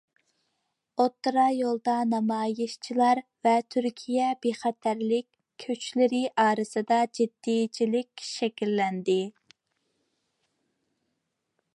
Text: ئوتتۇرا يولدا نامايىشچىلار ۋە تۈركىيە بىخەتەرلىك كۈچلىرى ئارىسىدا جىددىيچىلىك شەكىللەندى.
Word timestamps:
ئوتتۇرا 1.03 1.43
يولدا 1.55 1.97
نامايىشچىلار 2.13 3.21
ۋە 3.47 3.53
تۈركىيە 3.75 4.29
بىخەتەرلىك 4.45 5.27
كۈچلىرى 5.65 6.23
ئارىسىدا 6.45 6.99
جىددىيچىلىك 7.19 8.25
شەكىللەندى. 8.31 9.19